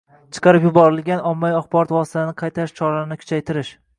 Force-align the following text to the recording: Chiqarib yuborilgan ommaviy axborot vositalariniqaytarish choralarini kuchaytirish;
Chiqarib 0.35 0.63
yuborilgan 0.67 1.21
ommaviy 1.33 1.57
axborot 1.59 1.93
vositalariniqaytarish 1.97 2.73
choralarini 2.81 3.21
kuchaytirish; 3.25 3.71